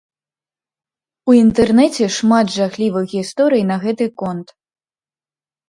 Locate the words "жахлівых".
2.57-3.05